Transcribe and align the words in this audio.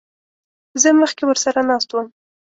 زه 0.81 0.89
مخکې 1.01 1.23
ورسره 1.25 1.59
ناست 1.69 1.89
وم. 1.91 2.07